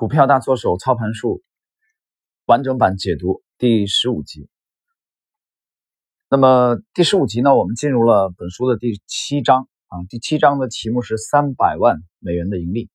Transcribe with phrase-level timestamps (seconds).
[0.00, 1.42] 股票大作手操盘术
[2.46, 4.48] 完整版解读第十五集。
[6.30, 9.98] 那么第十五集呢，我们进入了本书的第七章啊。
[10.08, 12.88] 第七章的题目是三百万美元的盈利。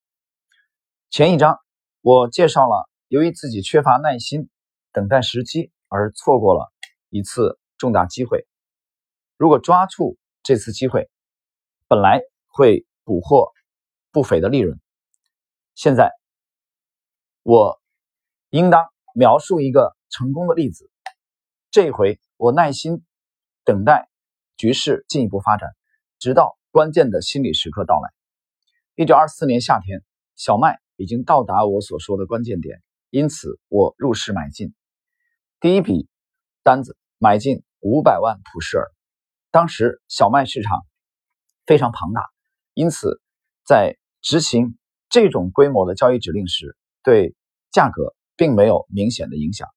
[1.08, 1.60] 前一章
[2.00, 4.48] 我介绍了，由于自己缺乏耐心，
[4.90, 6.72] 等待时机而错过了
[7.08, 8.48] 一次重大机会。
[9.36, 11.08] 如果抓住这次机会，
[11.86, 13.52] 本来会捕获
[14.10, 14.80] 不菲的利润。
[15.76, 16.10] 现在。
[17.46, 17.80] 我
[18.50, 18.84] 应当
[19.14, 20.90] 描述一个成功的例子。
[21.70, 23.04] 这回我耐心
[23.62, 24.08] 等待
[24.56, 25.70] 局势进一步发展，
[26.18, 28.10] 直到关键的心理时刻到来。
[28.96, 30.02] 一九二四年夏天，
[30.34, 34.74] 小麦已经到达我所说的关键点，因此我入市买进。
[35.60, 36.08] 第一笔
[36.64, 38.90] 单子买进五百万普氏尔。
[39.52, 40.84] 当时小麦市场
[41.64, 42.22] 非常庞大，
[42.74, 43.22] 因此
[43.64, 44.76] 在执行
[45.08, 47.35] 这种规模的交易指令时，对
[47.76, 49.68] 价格并没有明显的影响。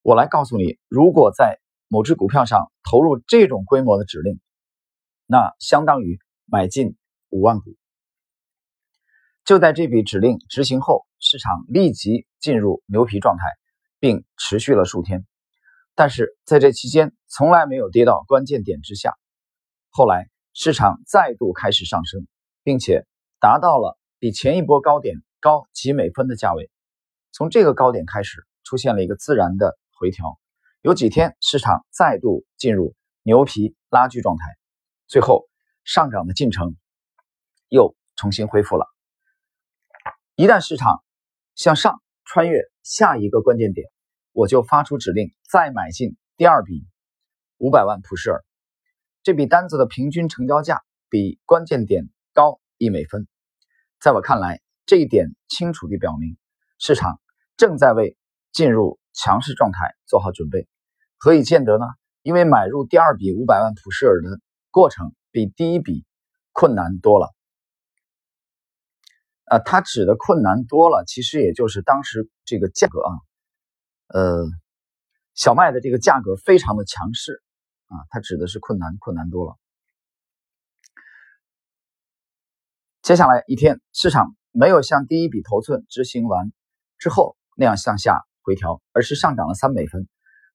[0.00, 4.38] 我来告诉你，如果在某只股票上投入这种规模的指令，
[5.26, 6.96] 那相当于买进
[7.28, 7.74] 五万股。
[9.44, 13.42] 就在这笔指令执行后，市场立即进入牛皮状态，
[13.98, 15.26] 并持续了数天。
[15.96, 19.14] 但是在这期间，从来没有跌到关键点之下。
[19.88, 22.28] 后来市场再度开始上升，
[22.62, 23.04] 并且
[23.40, 25.16] 达到了比前一波高点。
[25.42, 26.70] 高几美分的价位，
[27.32, 30.38] 从这个高点开始出现了一个自然的回调，
[30.82, 34.44] 有几天市场再度进入牛皮拉锯状态，
[35.06, 35.48] 最后
[35.84, 36.76] 上涨的进程
[37.68, 38.86] 又重新恢复了。
[40.34, 41.02] 一旦市场
[41.54, 43.86] 向上穿越下一个关键点，
[44.32, 46.86] 我就发出指令再买进第二笔
[47.58, 48.44] 五百万普世尔，
[49.22, 53.26] 这笔单子的平均成交价比关键点高一美分，
[54.00, 54.60] 在我看来。
[54.86, 56.36] 这一点清楚地表明，
[56.80, 57.20] 市场
[57.58, 58.16] 正在为
[58.52, 60.66] 进入强势状态做好准备。
[61.18, 61.84] 何以见得呢？
[62.22, 64.40] 因为买入第二笔五百万普氏尔的
[64.70, 66.06] 过程比第一笔
[66.52, 67.34] 困难多了。
[69.44, 73.12] 啊，他指的困难多了，其实也就是当时这个价格啊，
[74.06, 74.46] 呃，
[75.34, 77.42] 小麦的这个价格非常的强势
[77.88, 79.56] 啊，他指的是困难困难多了。
[83.02, 84.34] 接下来一天，市场。
[84.52, 86.50] 没有像第一笔头寸执行完
[87.00, 90.06] 之后那样向下回调，而是上涨了三美分。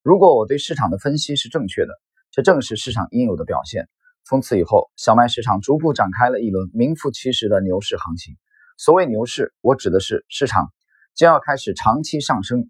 [0.03, 3.89] 如果我对市场的分析是正确的，这正是市场应有的表现。
[4.23, 8.37] 从此以后，小麦市场逐步展开了一轮名副其实的牛市行情。
[8.77, 10.71] 所谓牛市，我指的是市场
[11.15, 12.69] 将要开始长期上升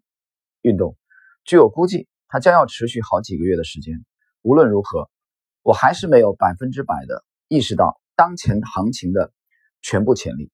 [0.62, 0.96] 运动。
[1.44, 4.06] 据我估计，它将要持续好几个月的时间。
[4.42, 5.10] 无论如何，
[5.64, 9.34] 我还是没有百分之百的意识到当前行情的
[9.82, 10.50] 全部潜力。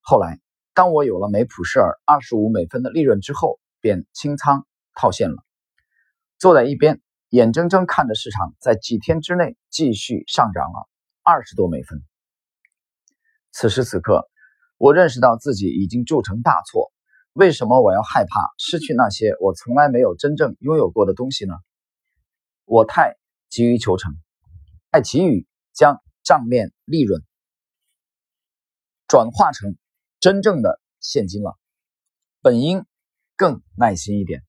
[0.00, 0.38] 后来，
[0.80, 5.36] 当我有了每普氏尔二十五美分的利润之后，便清仓套现了，
[6.38, 10.88] 坐在一边，眼睁睁看着市场在几天之内继续上涨了
[11.22, 12.02] 二十多美分。
[13.52, 14.26] 此时此刻，
[14.78, 16.90] 我认识到自己已经铸成大错。
[17.34, 21.52] 为什么我要害怕失去那些我从来没有真正拥有过的东西呢？
[22.64, 23.18] 我太
[23.50, 24.14] 急于求成，
[24.90, 27.22] 太急于将账面利润
[29.06, 29.76] 转化成。
[30.20, 31.56] 真正的现金了，
[32.42, 32.84] 本应
[33.36, 34.42] 更耐心一点，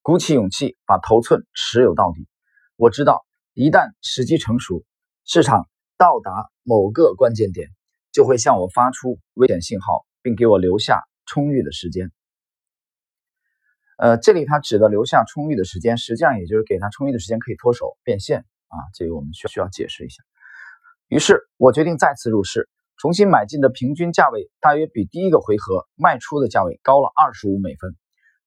[0.00, 2.28] 鼓起勇气把头寸持有到底。
[2.76, 4.84] 我知道，一旦时机成熟，
[5.24, 7.68] 市场到达某个关键点，
[8.12, 12.12] 就会向我发出危险信号，并给我留下充裕的时间。
[13.96, 18.78] 呃，这里他指的留下充裕的时间，实际上也就是给他充裕的时间可以脱手变现啊。
[18.94, 20.22] 这个我们需需要解释一下。
[21.08, 22.68] 于是我决定再次入市。
[22.98, 27.94] 重新买进的平均价位大约比第一个回合卖出的价位高了二十五美分。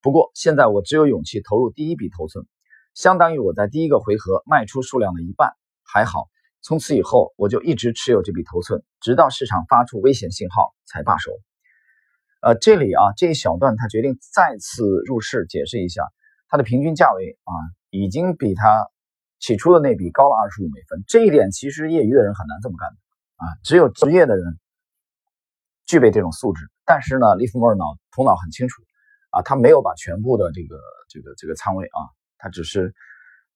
[0.01, 2.45] 不过现在我只有勇气投入第一笔头寸，
[2.93, 5.53] 相当于我在第一个回合卖出数量的一半。
[5.83, 6.27] 还好，
[6.61, 11.31] 从此以后我就一直持有这笔头寸，直到市场发出危险信号才罢手。
[12.41, 16.03] 呃，这里啊这一小段他决定再次入市，解释一下，
[16.49, 17.53] 它的平均价位啊
[17.89, 18.89] 已经比他
[19.39, 21.03] 起初的那笔高了二十五美分。
[21.07, 22.97] 这一点其实业余的人很难这么干的。
[23.41, 24.59] 啊，只有职业的人
[25.87, 26.69] 具备这种素质。
[26.85, 28.83] 但是呢，利弗莫尔脑头脑很清楚，
[29.31, 30.77] 啊，他没有把全部的这个
[31.09, 31.99] 这个这个仓位啊，
[32.37, 32.93] 他只是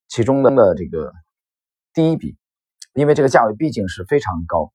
[0.07, 1.13] 其中的这个
[1.93, 2.35] 第一笔，
[2.93, 4.73] 因为这个价位毕竟是非常高。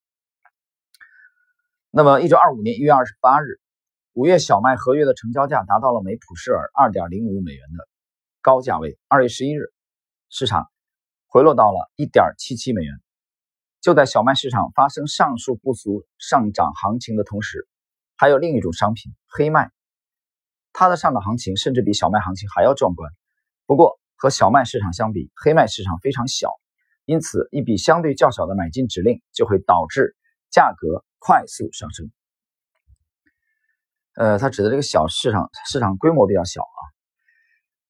[1.90, 3.58] 那么，一九二五年一月二十八日，
[4.12, 7.88] 五月小麦合约的成交价达到了每普氏尔二点零五美元的
[8.42, 8.96] 高价位。
[9.08, 9.72] 二月十一日，
[10.28, 10.70] 市场
[11.26, 12.94] 回落到了一点七七美元。
[13.80, 17.66] 就在小麦市场发生上述不俗上涨行情的同时，
[18.16, 19.70] 还有另一种商品黑麦
[20.72, 23.10] 它的上涨行情甚至比小麦行情还要壮观。
[23.64, 26.50] 不过和小麦市场相比，黑麦市场非常小，
[27.06, 30.14] 因此一笔相对较小的买进指令就会导致
[30.50, 32.10] 价格快速上升。
[34.14, 36.80] 呃，它指的这个小市场市场规模比较小啊。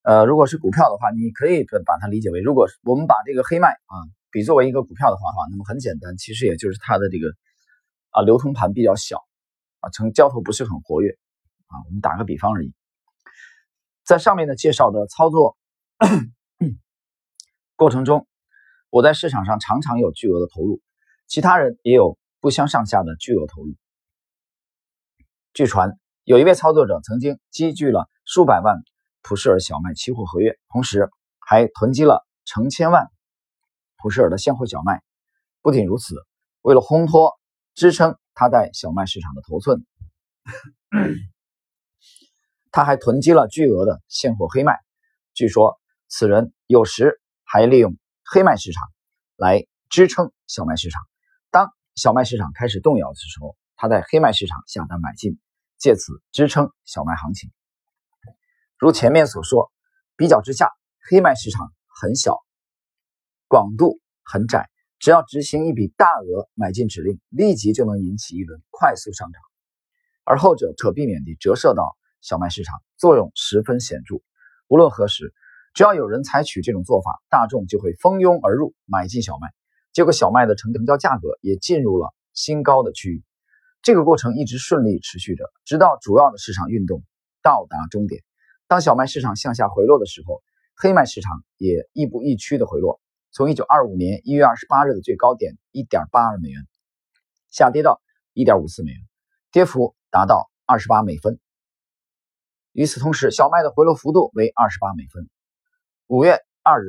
[0.02, 3.94] 呃，如果是股票的话，你可以把它理解为，如果我们把这个黑麦啊
[4.30, 7.28] 比作为一个股票的话，话那么很简单，其实也就是它的这个
[8.10, 9.24] 啊流通盘比较小
[9.80, 11.10] 啊，成交投不是很活跃
[11.66, 11.74] 啊。
[11.86, 12.72] 我们打个比方而已，
[14.04, 15.56] 在上面的介绍的操作
[17.76, 18.26] 过程中，
[18.90, 20.80] 我在市场上常常有巨额的投入，
[21.26, 23.74] 其他人也有不相上下的巨额投入。
[25.52, 28.82] 据传，有一位操作者曾经积聚了数百万。
[29.22, 31.10] 普氏尔小麦期货合约，同时
[31.40, 33.10] 还囤积了成千万
[34.02, 35.02] 普氏尔的现货小麦。
[35.62, 36.14] 不仅如此，
[36.62, 37.38] 为了烘托
[37.74, 39.84] 支撑他在小麦市场的头寸，
[42.70, 44.78] 他还囤积了巨额的现货黑麦。
[45.34, 48.82] 据说，此人有时还利用黑麦市场
[49.36, 51.02] 来支撑小麦市场。
[51.50, 55.38] 当小麦市场开始动摇的时候，他在黑麦市场下单买进，
[55.78, 57.50] 借此支撑小麦行情。
[58.78, 59.70] 如前面所说，
[60.16, 60.70] 比较之下，
[61.08, 62.38] 黑麦市场很小，
[63.50, 64.70] 广度很窄，
[65.00, 69.40] 只要执行一笔大额买进指令，立即就能引起一轮快速上涨；
[70.22, 74.22] 而后者可避免地折射到小麦市场，作用十分显著。
[74.68, 75.34] 无论何时，
[75.74, 79.48] 只要有人采取这种做法，大众就会蜂拥而入买进小麦，
[79.92, 83.24] 结果小麦的成交价格也进入了新高的区域。
[83.82, 87.02] 这个过程一直顺利持续着，直到主要的市场运动
[87.42, 88.22] 到达终点。
[88.68, 90.40] 当小麦市场向下回落的时候，
[90.76, 93.00] 黑麦市场也亦步亦趋的回落，
[93.32, 96.66] 从一九二五年一月二十八日的最高点一点八二美元，
[97.50, 98.00] 下跌到
[98.32, 99.00] 一点五四美元，
[99.52, 101.38] 跌幅达到二十八美分。
[102.72, 105.28] 与此同时，小麦的回落幅度为二十八美分。
[106.06, 106.88] 五月二日，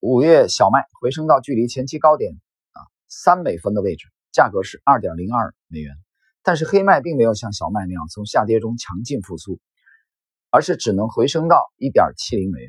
[0.00, 2.32] 五月小麦回升到距离前期高点
[2.72, 5.94] 啊三美分的位置，价格是二点零二美元。
[6.42, 9.60] 但是黑麦并没有像小麦那样从下跌中强劲复苏。
[10.54, 12.68] 而是只能回升到一点七零美元，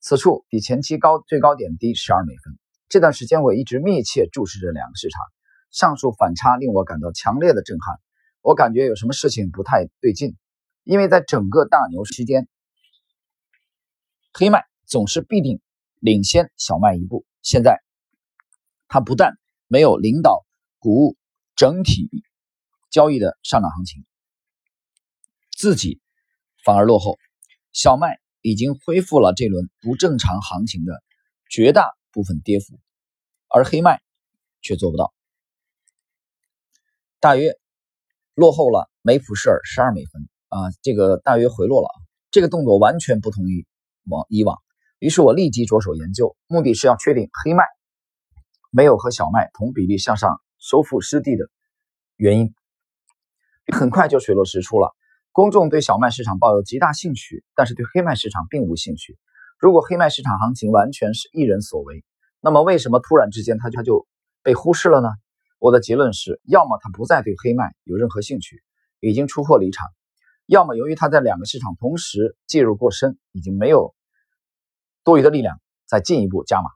[0.00, 2.58] 此处比前期高最高点低十二美分。
[2.88, 5.20] 这段时间我一直密切注视着两个市场，
[5.70, 8.00] 上述反差令我感到强烈的震撼。
[8.40, 10.36] 我感觉有什么事情不太对劲，
[10.84, 12.48] 因为在整个大牛期间，
[14.32, 15.60] 黑麦总是必定
[16.00, 17.24] 领先小麦一步。
[17.42, 17.80] 现在，
[18.88, 19.38] 它不但
[19.68, 20.44] 没有领导
[20.78, 21.16] 谷物
[21.54, 22.08] 整体
[22.90, 24.04] 交易的上涨行情，
[25.56, 26.00] 自己。
[26.62, 27.18] 反而落后，
[27.72, 31.02] 小麦已经恢复了这轮不正常行情的
[31.50, 32.78] 绝大部分跌幅，
[33.48, 34.00] 而黑麦
[34.62, 35.12] 却做不到，
[37.18, 37.52] 大约
[38.34, 41.96] 落后了梅普氏尔十二美分啊，这个大约回落了啊，
[42.30, 43.66] 这个动作完全不同于
[44.04, 44.56] 往以往。
[44.98, 47.64] 于是我立即着手研究，目的是要确定黑麦
[48.70, 51.48] 没有和小麦同比例向上收复失地的
[52.16, 52.54] 原因，
[53.72, 54.94] 很快就水落石出了。
[55.32, 59.16] 公众对小麦市场抱有极大兴趣，但是对黑麦市场并无兴趣。
[59.58, 62.04] 如果黑麦市场行情完全是一人所为，
[62.40, 64.08] 那么为什么突然之间它它就
[64.42, 65.08] 被忽视了呢？
[65.60, 68.62] 我的结论是：要么他不再对黑麦有任何兴趣，
[68.98, 69.86] 已经出货离场；
[70.46, 73.94] 要么由于他在两个市场同时介入过深，已经没有
[75.04, 76.70] 多余的力量再进一步加码。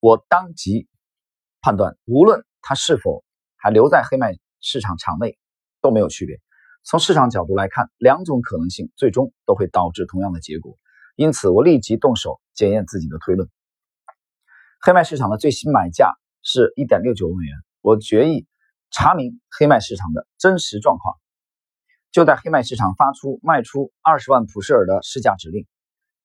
[0.00, 0.88] 我当即
[1.60, 3.22] 判断，无论他是否
[3.56, 5.36] 还留在黑麦市场场内，
[5.82, 6.40] 都没有区别。
[6.88, 10.78] 从市场角度来看，两种可能性最终都会导致同样的结果，
[11.16, 13.50] 因此我立即动手检验自己的推论。
[14.80, 16.12] 黑麦市场的最新买价
[16.44, 18.46] 是一点六九美元，我决意
[18.92, 21.16] 查明黑麦市场的真实状况。
[22.12, 25.66] 就在黑麦市场发出卖出二十万普氏尔的市价指令，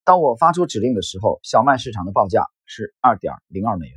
[0.03, 3.95] 当我发出指令的时候，小麦市场的报价是二点零二美元。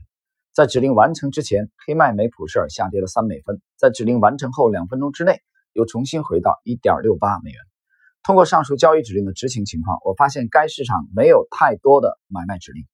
[0.55, 5.43] 在指令完成之前，黑麦每普氏尔下跌了三美分，在指令完成后两分钟之内。
[5.75, 7.61] 又重新回到一点六八美元。
[8.23, 12.85] 通过上述交易指令的执行情况，我发现该市场没有太多的买卖指令。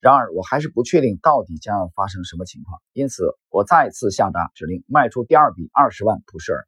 [0.00, 6.66] 然而，我还是不确定到底将要发生什么情况，因此我再次下达指令卖出第二笔二十万普氏尔。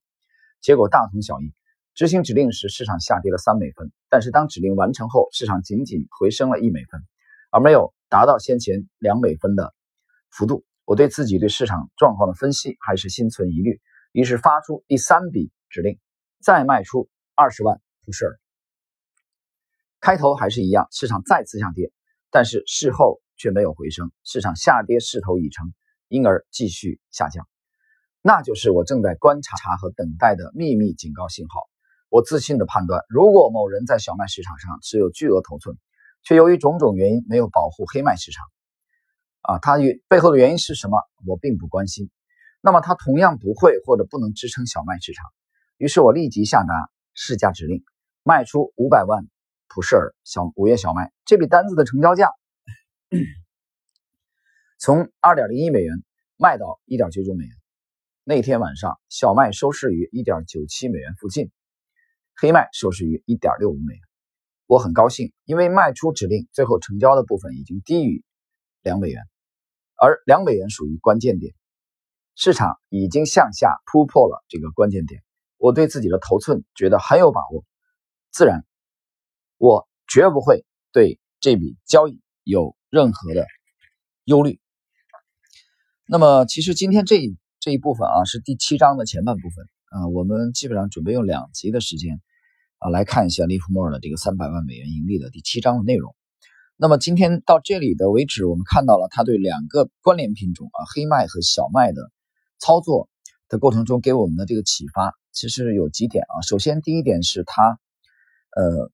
[0.60, 1.54] 结果大同小异。
[1.94, 7.02] 执行指令时，市场下跌了三美分，但是当指令完成后，市场仅仅回升了一美分，
[7.50, 9.74] 而没有达到先前两美分的
[10.30, 10.64] 幅度。
[10.84, 13.80] 我对自己对市场状况的分析还是心存疑虑。
[14.12, 15.98] 于是发出第三笔指令，
[16.40, 18.38] 再卖出二十万普氏尔。
[20.00, 21.92] 开头还是一样，市场再次下跌，
[22.30, 25.72] 但是事后却没有回升，市场下跌势头已成，
[26.08, 27.48] 因而继续下降。
[28.20, 31.60] 那就是我正在观察和等待的秘密警告信号。
[32.08, 35.76] 我自信的判断，如果某人在小麦市场上持有巨额头寸，
[36.22, 38.44] 却由于种种原因没有保护黑麦市场，
[39.40, 40.98] 啊，他与背后的原因是什么？
[41.24, 42.10] 我并不关心。
[42.62, 45.26] 那么它同样不会或者不能支撑小麦市场。
[45.76, 46.72] 于是我立即下达
[47.12, 47.84] 市价指令，
[48.22, 49.26] 卖出五百万
[49.68, 51.12] 普氏尔小五月小麦。
[51.26, 52.30] 这笔单子的成交价
[54.78, 56.02] 从二点零一美元
[56.36, 57.52] 卖到一点九九美元。
[58.24, 61.50] 那天晚上，小麦收市于一点九七美元附近。
[62.34, 64.00] 黑麦收市于一点六五美元，
[64.66, 68.24] 我很高兴，因为卖出指令最后成交的部分已经低于
[68.82, 69.22] 两美元，
[69.96, 71.54] 而两美元属于关键点，
[72.34, 75.22] 市场已经向下突破了这个关键点，
[75.58, 77.64] 我对自己的头寸觉得很有把握，
[78.30, 78.64] 自然，
[79.58, 83.46] 我绝不会对这笔交易有任何的
[84.24, 84.60] 忧虑。
[86.06, 89.66] 那么，其实今天这一这一部分啊，是第七章的前半部分。
[89.92, 92.22] 啊，我们基本上准备用两集的时间
[92.78, 96.16] 啊来看一下利弗莫尔的这个三百万美元盈利的第七章的内容。
[96.76, 102.10] 那么今天到这里的为止，我们看到了他对两个关联品种啊黑麦和小麦的
[102.62, 103.08] 操作
[103.48, 106.40] 的过程中给我们的这个启发，其实有几点啊。
[106.42, 107.78] 首先，第一点是他
[108.56, 108.90] 呃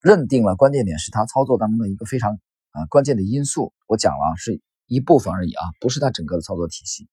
[0.00, 2.38] 认定了关键点是他操作当中的一个非常
[2.72, 3.72] 啊关键的因素。
[3.86, 7.08] 我讲了是一部分而已啊，不是他整个的操作体系。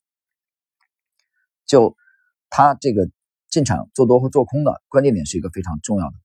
[1.66, 1.96] 就
[2.50, 3.10] 他这个。
[3.54, 6.16] 进场做多或做空的关键点是一个非常重要的，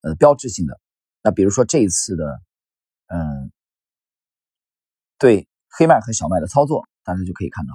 [0.00, 0.80] 呃，标志性的。
[1.22, 2.40] 那比如说这一次的，
[3.08, 3.52] 嗯，
[5.18, 7.74] 对黑麦和小麦的操作，大家就可以看到。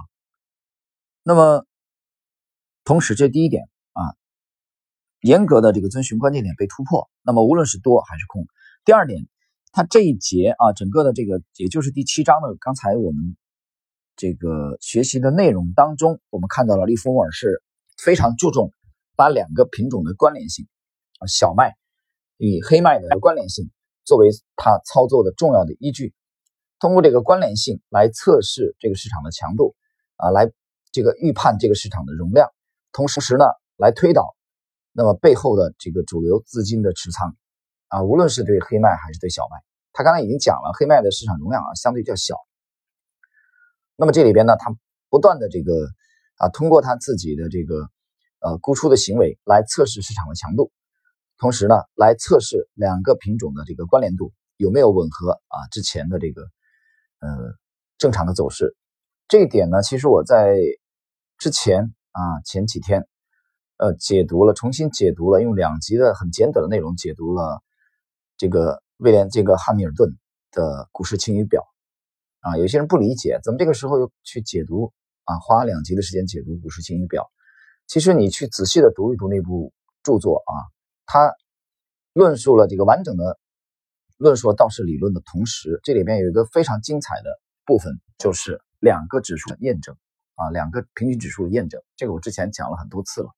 [1.24, 1.66] 那么，
[2.84, 4.14] 同时这第一点啊，
[5.20, 7.10] 严格的这个遵循关键点被突破。
[7.22, 8.46] 那么无论是多还是空。
[8.84, 9.26] 第二点，
[9.72, 13.36] 它这一节啊，整个的这个也就是第七章的刚才我们
[14.14, 17.60] 这个学习的内容当中，我们看到了利弗莫尔是。
[17.96, 18.72] 非常注重
[19.14, 20.66] 把两个品种的关联性
[21.20, 21.76] 啊，小麦
[22.38, 23.70] 与黑麦的关联性
[24.04, 26.12] 作为他操作的重要的依据，
[26.80, 29.76] 通过这个关联性来测试这个市场的强度
[30.16, 30.50] 啊，来
[30.94, 32.48] 这个预判这个市场的容量，
[32.92, 33.44] 同时呢
[33.76, 34.34] 来推导
[34.92, 37.36] 那么背后的这个主流资金的持仓
[37.88, 39.58] 啊，无论是对黑麦还是对小麦，
[39.92, 42.36] 他刚才已经讲了黑麦的市场容量啊相对较小，
[43.96, 44.74] 那么这里边呢，他
[45.10, 45.72] 不断的这个。
[46.36, 47.88] 啊，通过他自己的这个
[48.40, 50.72] 呃沽出的行为来测试市场的强度，
[51.38, 56.42] 同时呢，来测试两个品种的这个关联度有没有吻合啊之前的这个
[57.20, 57.28] 呃
[57.98, 58.74] 正常的走势。
[59.28, 60.58] 这一点呢，其实我在
[61.38, 63.06] 之前啊前几天
[63.76, 67.62] 呃解读了，重新解读了，用两集的很简短的内容解读了
[68.36, 70.16] 这个威廉这个汉密尔顿
[70.50, 71.66] 的股市晴雨表
[72.40, 74.92] 啊，有些人不理解，怎么这个时候又去解读？
[75.24, 77.30] 啊，花两集的时间解读股市晴雨表，
[77.86, 79.72] 其实你去仔细的读一读那部
[80.02, 80.52] 著作啊，
[81.06, 81.32] 它
[82.12, 83.38] 论述了这个完整的
[84.18, 89.96] 论述道氏理论的同时，这里边有一个非常精彩的部分，就是两个指数的验证
[90.34, 91.82] 啊，两个平均指数的验证。
[91.96, 93.34] 这个我之前讲了很多次了，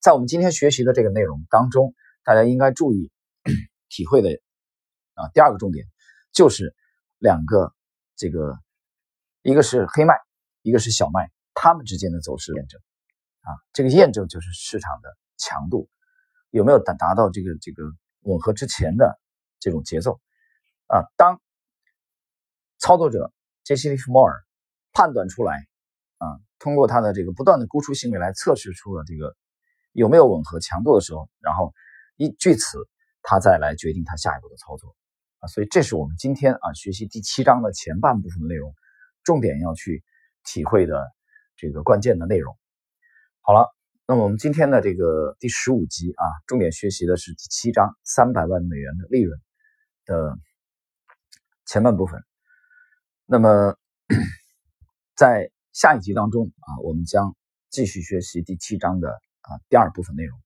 [0.00, 3.10] 在我们今天学习的这个内容当中，大家应该注意
[3.88, 4.30] 体会的
[5.14, 5.86] 啊，第二个重点
[6.32, 6.74] 就是
[7.18, 7.72] 两个
[8.16, 8.58] 这个，
[9.42, 10.14] 一个是黑麦。
[10.64, 12.80] 一个是小麦，它们之间的走势验证，
[13.40, 15.88] 啊，这个验证就是市场的强度
[16.50, 17.82] 有没有达达到这个这个
[18.20, 19.20] 吻合之前的
[19.58, 20.20] 这种节奏，
[20.86, 21.40] 啊，当
[22.78, 23.32] 操作者
[23.64, 24.44] 杰西·利弗莫尔
[24.92, 25.66] 判断出来，
[26.22, 29.34] 啊，通过他的这个不断的沽出行为来测试出了这个
[29.92, 31.74] 有没有吻合强度的时候，然后
[32.16, 32.78] 依据此
[33.22, 34.94] 他再来决定他下一步的操作，
[35.40, 38.72] 啊，所以这是我们今天啊学习第七章的前半部分的内容，
[39.24, 40.04] 重点要去。
[40.44, 41.08] 体会的
[41.56, 42.58] 这个关键的内容，
[43.42, 43.72] 好了，
[44.08, 49.40] 那么我们今天的这个第十五集啊，重点学习的是第七章三百万美元的利润
[50.04, 50.36] 的
[51.64, 52.20] 前半部分。
[53.24, 53.76] 那么
[55.14, 57.34] 在下一集当中啊，我们将
[57.70, 59.08] 继续学习第七章的
[59.40, 60.38] 啊第二部分内容。